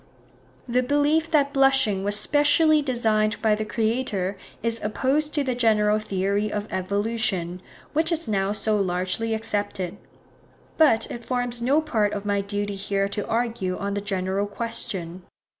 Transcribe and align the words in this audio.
The 0.67 0.81
belief 0.81 1.29
that 1.29 1.53
blushing 1.53 2.03
was 2.03 2.19
SPECIALLY 2.19 2.81
designed 2.81 3.39
by 3.39 3.53
the 3.53 3.63
Creator 3.63 4.35
is 4.63 4.83
opposed 4.83 5.31
to 5.35 5.43
the 5.43 5.53
general 5.53 5.99
theory 5.99 6.51
of 6.51 6.65
evolution, 6.73 7.61
which 7.93 8.11
is 8.11 8.27
now 8.27 8.51
so 8.51 8.77
largely 8.77 9.35
accepted; 9.35 9.97
but 10.75 11.05
it 11.11 11.23
forms 11.23 11.61
no 11.61 11.81
part 11.81 12.13
of 12.13 12.25
my 12.25 12.41
duty 12.41 12.73
here 12.73 13.07
to 13.09 13.27
argue 13.27 13.77
on 13.77 13.93
the 13.93 14.01
general 14.01 14.47
question. 14.47 15.21